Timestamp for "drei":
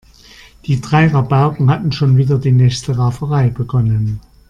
0.81-1.09